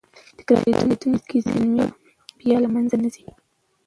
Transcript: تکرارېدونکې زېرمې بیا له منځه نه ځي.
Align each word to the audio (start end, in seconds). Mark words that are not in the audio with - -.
تکرارېدونکې 0.37 1.37
زېرمې 1.45 1.85
بیا 2.39 2.55
له 2.63 2.69
منځه 2.73 2.95
نه 3.03 3.09
ځي. 3.13 3.23